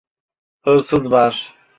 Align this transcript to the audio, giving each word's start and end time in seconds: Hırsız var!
Hırsız 0.63 1.11
var! 1.11 1.55